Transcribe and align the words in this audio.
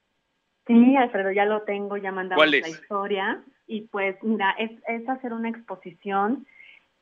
Sí, 0.66 0.96
Alfredo, 0.96 1.30
ya 1.30 1.44
lo 1.44 1.62
tengo, 1.62 1.96
ya 1.96 2.10
mandamos 2.10 2.40
¿Cuál 2.40 2.54
es? 2.54 2.62
la 2.62 2.68
historia 2.70 3.44
y 3.68 3.82
pues 3.82 4.16
mira, 4.24 4.50
es, 4.58 4.72
es 4.88 5.08
hacer 5.08 5.32
una 5.32 5.50
exposición 5.50 6.44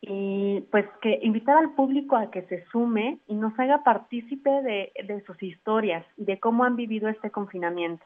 y 0.02 0.60
pues 0.70 0.84
que 1.00 1.18
invitar 1.22 1.56
al 1.56 1.72
público 1.72 2.16
a 2.16 2.30
que 2.30 2.42
se 2.42 2.62
sume 2.66 3.20
y 3.26 3.36
nos 3.36 3.58
haga 3.58 3.84
partícipe 3.84 4.50
de, 4.50 4.92
de 5.02 5.22
sus 5.24 5.42
historias 5.42 6.04
y 6.18 6.26
de 6.26 6.38
cómo 6.38 6.64
han 6.64 6.76
vivido 6.76 7.08
este 7.08 7.30
confinamiento. 7.30 8.04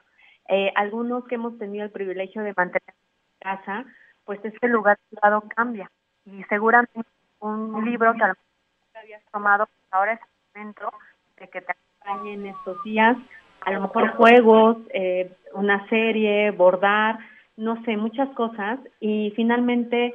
Eh, 0.49 0.71
algunos 0.77 1.25
que 1.25 1.35
hemos 1.35 1.59
tenido 1.59 1.85
el 1.85 1.91
privilegio 1.91 2.43
de 2.43 2.55
mantener 2.57 2.83
en 2.87 3.41
casa, 3.41 3.85
pues 4.27 4.45
este 4.45 4.69
lugar 4.69 4.99
lado 5.23 5.43
cambia. 5.55 5.91
Y 6.27 6.43
seguramente 6.45 7.09
un 7.41 7.85
libro 7.85 8.13
que 8.15 8.25
a 8.25 8.29
lo 8.29 8.35
mejor 8.35 9.01
habías 9.01 9.23
tomado, 9.33 9.69
ahora 9.91 10.13
es 10.15 10.21
el 10.21 10.61
momento 10.61 10.93
de 11.39 11.49
que 11.49 11.61
te 11.61 11.73
acompañen 11.73 12.47
estos 12.47 12.83
días, 12.85 13.17
a 13.63 13.73
lo 13.73 13.81
mejor 13.83 14.11
juegos, 14.17 14.77
eh, 14.93 15.33
una 15.55 15.89
serie, 15.89 16.51
bordar, 16.51 17.19
no 17.57 17.83
sé, 17.85 17.97
muchas 17.97 18.29
cosas. 18.31 18.79
Y 19.01 19.33
finalmente 19.35 20.15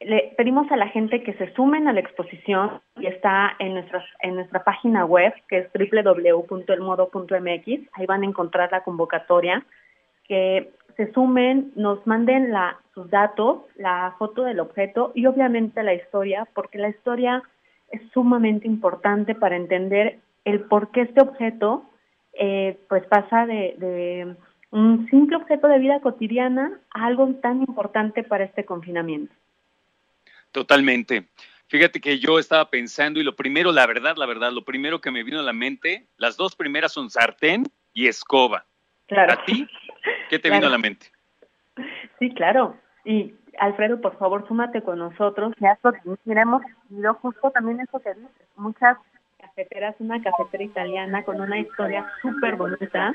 le 0.00 0.34
pedimos 0.36 0.70
a 0.72 0.76
la 0.76 0.88
gente 0.88 1.22
que 1.22 1.34
se 1.34 1.52
sumen 1.54 1.86
a 1.88 1.92
la 1.92 2.00
exposición 2.00 2.80
y 2.96 3.06
está 3.06 3.54
en 3.58 3.74
nuestra, 3.74 4.04
en 4.20 4.34
nuestra 4.36 4.64
página 4.64 5.04
web, 5.04 5.32
que 5.48 5.58
es 5.58 5.68
www.elmodo.mx. 5.72 7.66
Ahí 7.92 8.06
van 8.06 8.22
a 8.22 8.26
encontrar 8.26 8.72
la 8.72 8.82
convocatoria. 8.82 9.64
Que 10.24 10.70
se 11.00 11.10
sumen, 11.14 11.72
nos 11.76 12.06
manden 12.06 12.52
la, 12.52 12.78
sus 12.92 13.08
datos, 13.08 13.62
la 13.76 14.14
foto 14.18 14.42
del 14.42 14.60
objeto 14.60 15.12
y 15.14 15.24
obviamente 15.24 15.82
la 15.82 15.94
historia, 15.94 16.46
porque 16.52 16.76
la 16.76 16.90
historia 16.90 17.42
es 17.90 18.02
sumamente 18.12 18.66
importante 18.66 19.34
para 19.34 19.56
entender 19.56 20.18
el 20.44 20.60
por 20.60 20.90
qué 20.90 21.00
este 21.00 21.22
objeto 21.22 21.88
eh, 22.34 22.78
pues 22.90 23.06
pasa 23.06 23.46
de, 23.46 23.76
de 23.78 24.36
un 24.72 25.08
simple 25.08 25.36
objeto 25.36 25.68
de 25.68 25.78
vida 25.78 26.00
cotidiana 26.00 26.78
a 26.90 27.06
algo 27.06 27.26
tan 27.36 27.62
importante 27.62 28.22
para 28.22 28.44
este 28.44 28.66
confinamiento. 28.66 29.34
Totalmente. 30.52 31.28
Fíjate 31.68 31.98
que 31.98 32.18
yo 32.18 32.38
estaba 32.38 32.68
pensando 32.68 33.20
y 33.20 33.22
lo 33.22 33.36
primero, 33.36 33.72
la 33.72 33.86
verdad, 33.86 34.16
la 34.18 34.26
verdad, 34.26 34.52
lo 34.52 34.66
primero 34.66 35.00
que 35.00 35.10
me 35.10 35.22
vino 35.22 35.40
a 35.40 35.44
la 35.44 35.54
mente, 35.54 36.08
las 36.18 36.36
dos 36.36 36.54
primeras 36.54 36.92
son 36.92 37.08
sartén 37.08 37.64
y 37.94 38.06
escoba. 38.06 38.66
Claro. 39.06 39.32
¿A 39.32 39.44
ti? 39.46 39.66
¿Qué 40.28 40.38
te 40.38 40.48
Claro. 40.48 40.56
vino 40.60 40.66
a 40.68 40.70
la 40.70 40.78
mente? 40.78 41.06
Sí, 42.18 42.32
claro. 42.34 42.76
Y 43.04 43.34
Alfredo, 43.58 44.00
por 44.00 44.16
favor, 44.18 44.46
súmate 44.46 44.82
con 44.82 44.98
nosotros. 44.98 45.54
Ya 45.58 45.78
mira, 46.24 46.42
hemos 46.42 46.62
recibido 46.62 47.14
justo 47.14 47.50
también 47.50 47.80
eso 47.80 48.00
que 48.00 48.14
dices, 48.14 48.30
muchas 48.56 48.96
cafeteras, 49.38 49.96
una 49.98 50.22
cafetera 50.22 50.64
italiana 50.64 51.24
con 51.24 51.40
una 51.40 51.58
historia 51.58 52.06
súper 52.22 52.56
bonita. 52.56 53.14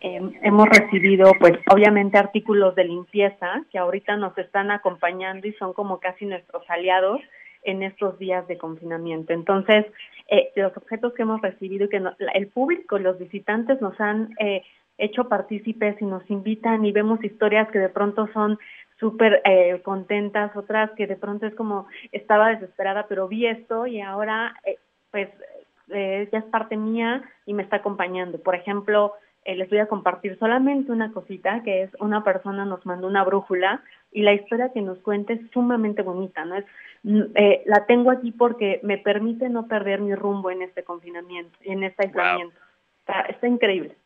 Eh, 0.00 0.20
hemos 0.42 0.68
recibido, 0.68 1.32
pues, 1.38 1.52
obviamente 1.72 2.18
artículos 2.18 2.74
de 2.74 2.84
limpieza 2.84 3.62
que 3.70 3.78
ahorita 3.78 4.16
nos 4.16 4.36
están 4.38 4.70
acompañando 4.70 5.46
y 5.46 5.52
son 5.54 5.72
como 5.74 5.98
casi 6.00 6.24
nuestros 6.26 6.68
aliados 6.68 7.20
en 7.62 7.82
estos 7.82 8.18
días 8.18 8.46
de 8.48 8.56
confinamiento. 8.56 9.32
Entonces, 9.34 9.84
eh, 10.28 10.50
los 10.56 10.74
objetos 10.76 11.12
que 11.12 11.22
hemos 11.22 11.42
recibido 11.42 11.84
y 11.84 11.88
que 11.90 12.00
no- 12.00 12.14
el 12.34 12.46
público, 12.48 12.98
los 12.98 13.18
visitantes 13.18 13.80
nos 13.82 14.00
han 14.00 14.30
eh, 14.38 14.62
hecho 15.00 15.28
partícipes 15.28 16.00
y 16.00 16.04
nos 16.04 16.28
invitan 16.30 16.84
y 16.84 16.92
vemos 16.92 17.22
historias 17.24 17.68
que 17.70 17.78
de 17.78 17.88
pronto 17.88 18.28
son 18.32 18.58
súper 18.98 19.40
eh, 19.44 19.80
contentas, 19.82 20.54
otras 20.54 20.90
que 20.92 21.06
de 21.06 21.16
pronto 21.16 21.46
es 21.46 21.54
como 21.54 21.86
estaba 22.12 22.50
desesperada, 22.50 23.06
pero 23.08 23.26
vi 23.28 23.46
esto 23.46 23.86
y 23.86 24.00
ahora 24.00 24.54
eh, 24.64 24.76
pues 25.10 25.28
eh, 25.88 26.28
ya 26.30 26.38
es 26.40 26.44
parte 26.44 26.76
mía 26.76 27.22
y 27.46 27.54
me 27.54 27.62
está 27.62 27.76
acompañando. 27.76 28.38
Por 28.38 28.54
ejemplo, 28.54 29.14
eh, 29.46 29.56
les 29.56 29.70
voy 29.70 29.78
a 29.78 29.86
compartir 29.86 30.38
solamente 30.38 30.92
una 30.92 31.12
cosita, 31.12 31.62
que 31.62 31.84
es 31.84 31.90
una 31.98 32.22
persona 32.22 32.66
nos 32.66 32.84
mandó 32.84 33.06
una 33.06 33.24
brújula 33.24 33.82
y 34.12 34.20
la 34.22 34.34
historia 34.34 34.70
que 34.72 34.82
nos 34.82 34.98
cuenta 34.98 35.32
es 35.32 35.40
sumamente 35.50 36.02
bonita, 36.02 36.44
¿no? 36.44 36.56
Es, 36.56 36.66
mm, 37.04 37.22
la 37.64 37.86
tengo 37.86 38.10
aquí 38.10 38.32
porque 38.32 38.80
me 38.82 38.98
permite 38.98 39.48
no 39.48 39.66
perder 39.66 40.00
mi 40.02 40.14
rumbo 40.14 40.50
en 40.50 40.60
este 40.60 40.84
confinamiento 40.84 41.56
y 41.62 41.72
en 41.72 41.84
este 41.84 42.06
Wow. 42.08 42.20
aislamiento. 42.22 42.60
Está, 43.00 43.20
está 43.22 43.48
increíble. 43.48 43.96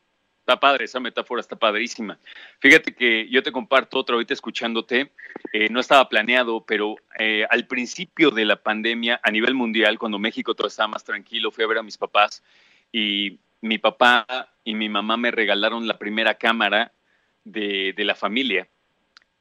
Está 0.44 0.60
padre, 0.60 0.84
esa 0.84 1.00
metáfora 1.00 1.40
está 1.40 1.56
padrísima. 1.56 2.18
Fíjate 2.58 2.94
que 2.94 3.26
yo 3.30 3.42
te 3.42 3.50
comparto 3.50 3.98
otra 3.98 4.12
ahorita 4.12 4.34
escuchándote, 4.34 5.10
eh, 5.54 5.70
no 5.70 5.80
estaba 5.80 6.06
planeado, 6.06 6.62
pero 6.66 6.96
eh, 7.18 7.46
al 7.48 7.66
principio 7.66 8.30
de 8.30 8.44
la 8.44 8.56
pandemia 8.56 9.18
a 9.22 9.30
nivel 9.30 9.54
mundial, 9.54 9.98
cuando 9.98 10.18
México 10.18 10.54
todo 10.54 10.66
estaba 10.66 10.88
más 10.88 11.02
tranquilo, 11.02 11.50
fui 11.50 11.64
a 11.64 11.66
ver 11.66 11.78
a 11.78 11.82
mis 11.82 11.96
papás 11.96 12.42
y 12.92 13.38
mi 13.62 13.78
papá 13.78 14.26
y 14.64 14.74
mi 14.74 14.90
mamá 14.90 15.16
me 15.16 15.30
regalaron 15.30 15.88
la 15.88 15.96
primera 15.96 16.34
cámara 16.34 16.92
de, 17.42 17.94
de 17.96 18.04
la 18.04 18.14
familia. 18.14 18.68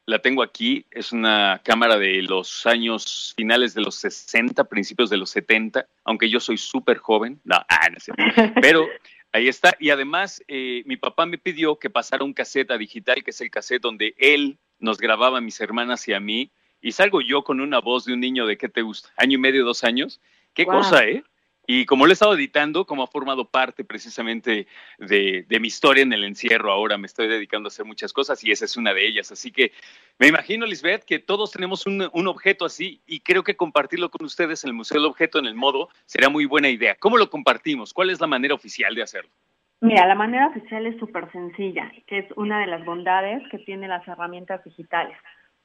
La 0.06 0.20
tengo 0.20 0.42
aquí, 0.42 0.86
es 0.90 1.12
una 1.12 1.60
cámara 1.66 1.98
de 1.98 2.22
los 2.22 2.66
años 2.66 3.34
finales 3.36 3.74
de 3.74 3.82
los 3.82 3.96
60, 3.96 4.64
principios 4.70 5.10
de 5.10 5.18
los 5.18 5.32
70, 5.32 5.86
aunque 6.06 6.30
yo 6.30 6.40
soy 6.40 6.58
súper 6.58 6.98
joven. 6.98 7.42
No, 7.44 7.58
ah, 7.68 7.90
no 7.92 8.00
cierto. 8.00 8.24
Pero 8.62 8.88
ahí 9.34 9.48
está. 9.50 9.76
Y 9.80 9.90
además, 9.90 10.42
eh, 10.48 10.84
mi 10.86 10.96
papá 10.96 11.26
me 11.26 11.38
pidió 11.38 11.78
que 11.78 11.90
pasara 11.90 12.24
un 12.24 12.34
cassette 12.34 12.72
a 12.72 12.78
digital, 12.78 13.24
que 13.24 13.32
es 13.32 13.42
el 13.42 13.52
cassette 13.52 13.82
donde 13.82 14.16
él 14.18 14.58
nos 14.80 14.98
grababa 14.98 15.40
a 15.40 15.42
mis 15.42 15.60
hermanas 15.60 16.08
y 16.08 16.14
a 16.14 16.20
mí. 16.20 16.52
Y 16.82 16.92
salgo 16.94 17.22
yo 17.22 17.44
con 17.44 17.60
una 17.62 17.80
voz 17.80 18.06
de 18.06 18.14
un 18.14 18.20
niño 18.20 18.46
de, 18.46 18.58
¿qué 18.58 18.70
te 18.70 18.82
gusta? 18.82 19.10
Año 19.18 19.36
y 19.36 19.42
medio, 19.42 19.66
dos 19.66 19.84
años. 19.84 20.22
Qué 20.54 20.66
Wow. 20.66 20.76
cosa, 20.76 21.06
¿eh? 21.06 21.24
Y 21.66 21.86
como 21.86 22.06
lo 22.06 22.12
he 22.12 22.14
estado 22.14 22.36
editando, 22.36 22.86
como 22.86 23.04
ha 23.04 23.08
formado 23.08 23.46
parte 23.46 23.86
precisamente 23.86 24.68
de, 24.98 25.46
de 25.48 25.60
mi 25.60 25.68
historia 25.68 26.04
en 26.04 26.12
el 26.12 26.26
encierro, 26.26 26.72
ahora 26.72 26.98
me 26.98 27.08
estoy 27.08 27.28
dedicando 27.28 27.68
a 27.68 27.70
hacer 27.70 27.86
muchas 27.86 28.12
cosas 28.12 28.44
y 28.44 28.52
esa 28.52 28.66
es 28.66 28.76
una 28.76 28.94
de 28.94 29.08
ellas. 29.08 29.32
Así 29.32 29.52
que 29.52 29.72
me 30.20 30.28
imagino, 30.28 30.66
Lisbeth, 30.66 31.06
que 31.06 31.20
todos 31.20 31.52
tenemos 31.52 31.86
un, 31.86 32.10
un 32.12 32.28
objeto 32.28 32.66
así 32.66 33.02
y 33.08 33.22
creo 33.22 33.44
que 33.44 33.56
compartirlo 33.56 34.10
con 34.10 34.26
ustedes 34.26 34.64
en 34.64 34.70
el 34.70 34.74
Museo 34.74 35.00
del 35.00 35.10
Objeto 35.10 35.40
en 35.40 35.46
el 35.46 35.56
modo 35.56 35.90
será 36.06 36.28
muy 36.28 36.46
buena 36.46 36.70
idea. 36.70 36.96
¿Cómo 36.96 37.18
lo 37.18 37.30
compartimos? 37.30 37.94
¿Cuál 37.94 38.10
es 38.10 38.20
la 38.20 38.28
manera 38.28 38.54
oficial 38.54 38.94
de 38.94 39.04
hacerlo? 39.04 39.32
Mira, 39.80 40.08
la 40.08 40.16
manera 40.16 40.48
oficial 40.48 40.86
es 40.86 40.98
súper 40.98 41.30
sencilla, 41.32 41.92
que 42.08 42.20
es 42.20 42.26
una 42.38 42.62
de 42.62 42.68
las 42.68 42.86
bondades 42.86 43.44
que 43.52 43.60
tienen 43.60 43.90
las 43.90 44.08
herramientas 44.08 44.64
digitales. 44.64 45.18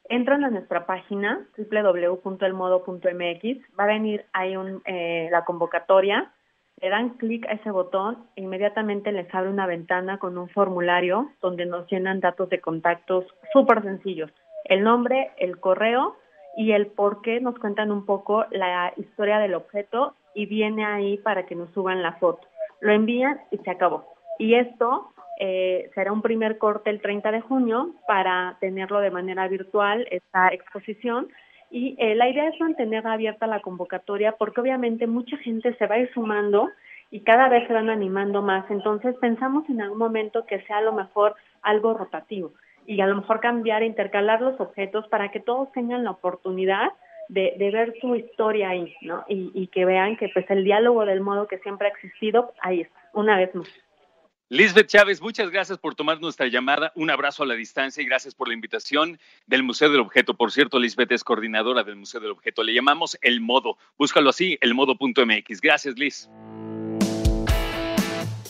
Entran 0.09 0.43
a 0.45 0.51
nuestra 0.51 0.87
página 0.87 1.47
www.elmodo.mx, 1.57 3.09
va 3.79 3.85
a 3.85 3.87
venir 3.87 4.25
ahí 4.33 4.57
un, 4.57 4.81
eh, 4.87 5.29
la 5.31 5.45
convocatoria, 5.45 6.33
le 6.81 6.89
dan 6.89 7.11
clic 7.11 7.45
a 7.47 7.53
ese 7.53 7.71
botón 7.71 8.27
e 8.37 8.43
inmediatamente 8.43 9.13
les 9.13 9.33
abre 9.35 9.51
una 9.51 9.67
ventana 9.67 10.19
con 10.19 10.39
un 10.39 10.49
formulario 10.49 11.31
donde 11.43 11.67
nos 11.67 11.87
llenan 11.91 12.21
datos 12.21 12.49
de 12.49 12.61
contactos 12.61 13.27
súper 13.53 13.83
sencillos. 13.83 14.31
El 14.65 14.83
nombre, 14.83 15.33
el 15.37 15.61
correo 15.61 16.17
y 16.57 16.73
el 16.73 16.87
por 16.87 17.21
qué 17.21 17.41
nos 17.41 17.59
cuentan 17.59 17.93
un 17.93 18.07
poco 18.07 18.47
la 18.51 18.93
historia 18.97 19.39
del 19.39 19.55
objeto 19.55 20.15
y 20.35 20.47
viene 20.47 20.85
ahí 20.87 21.19
para 21.19 21.47
que 21.47 21.55
nos 21.55 21.71
suban 21.73 22.03
la 22.03 22.13
foto. 22.15 22.47
Lo 22.81 22.93
envían 22.93 23.41
y 23.51 23.59
se 23.59 23.71
acabó. 23.71 24.15
Y 24.39 24.55
esto 24.55 25.13
eh, 25.41 25.91
será 25.95 26.13
un 26.13 26.21
primer 26.21 26.59
corte 26.59 26.91
el 26.91 27.01
30 27.01 27.31
de 27.31 27.41
junio 27.41 27.95
para 28.09 28.57
tenerlo 28.61 28.99
de 28.99 29.13
manera 29.13 29.47
virtual, 29.47 30.07
esta 30.11 30.49
exposición. 30.49 31.29
Y 31.71 31.95
eh, 31.99 32.17
la 32.17 32.29
idea 32.29 32.49
es 32.49 32.61
mantener 32.61 33.07
abierta 33.07 33.47
la 33.47 33.61
convocatoria 33.61 34.33
porque 34.33 34.61
obviamente 34.61 35.07
mucha 35.07 35.37
gente 35.37 35.75
se 35.75 35.87
va 35.87 35.95
a 35.95 35.99
ir 36.01 36.11
sumando 36.13 36.69
y 37.13 37.21
cada 37.21 37.49
vez 37.49 37.69
se 37.69 37.73
van 37.73 37.89
animando 37.89 38.43
más. 38.43 38.69
Entonces 38.69 39.15
pensamos 39.21 39.69
en 39.69 39.81
algún 39.81 39.99
momento 39.99 40.45
que 40.45 40.61
sea 40.63 40.79
a 40.79 40.83
lo 40.83 40.93
mejor 40.93 41.37
algo 41.63 41.95
rotativo 41.95 42.53
y 42.85 43.01
a 43.01 43.07
lo 43.07 43.17
mejor 43.17 43.39
cambiar, 43.39 43.85
intercalar 43.85 44.41
los 44.41 44.59
objetos 44.59 45.07
para 45.07 45.31
que 45.31 45.39
todos 45.39 45.71
tengan 45.71 46.03
la 46.03 46.11
oportunidad 46.11 46.89
de, 47.29 47.55
ver 47.59 47.95
su 48.01 48.17
historia 48.17 48.71
ahí, 48.71 48.93
¿no? 49.03 49.25
Y, 49.29 49.53
y, 49.55 49.67
que 49.67 49.85
vean 49.85 50.17
que 50.17 50.31
pues 50.31 50.51
el 50.51 50.65
diálogo 50.65 51.05
del 51.05 51.21
modo 51.21 51.47
que 51.47 51.59
siempre 51.59 51.87
ha 51.87 51.91
existido, 51.91 52.55
ahí 52.63 52.81
está, 52.81 52.99
una 53.13 53.37
vez 53.37 53.55
más. 53.55 53.69
Lisbeth 54.51 54.87
Chávez, 54.87 55.21
muchas 55.21 55.51
gracias 55.51 55.77
por 55.77 55.95
tomar 55.95 56.23
nuestra 56.23 56.47
llamada. 56.47 56.91
Un 56.95 57.11
abrazo 57.11 57.43
a 57.43 57.47
la 57.47 57.53
distancia 57.55 58.03
y 58.03 58.07
gracias 58.07 58.35
por 58.35 58.49
la 58.49 58.55
invitación 58.55 59.21
del 59.47 59.63
Museo 59.63 59.91
del 59.91 60.01
Objeto. 60.01 60.33
Por 60.33 60.53
cierto, 60.53 60.79
Lisbeth 60.79 61.13
es 61.13 61.23
coordinadora 61.23 61.85
del 61.85 61.97
Museo 61.97 62.19
del 62.21 62.31
Objeto. 62.31 62.63
Le 62.63 62.73
llamamos 62.73 63.19
El 63.21 63.43
Modo. 63.43 63.77
Búscalo 63.99 64.31
así, 64.31 64.57
elmodo.mx. 64.63 65.61
Gracias, 65.61 65.99
Liz. 65.99 66.31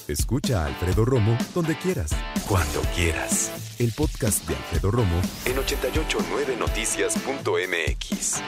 Escucha 0.06 0.62
a 0.62 0.67
Alfredo 0.67 1.05
Romo 1.05 1.37
donde 1.53 1.77
quieras, 1.77 2.15
cuando 2.47 2.81
quieras. 2.94 3.75
El 3.81 3.91
podcast 3.93 4.47
de 4.49 4.55
Alfredo 4.55 4.93
Romo 4.93 5.21
en 5.47 5.56
889noticias.mx. 5.56 8.43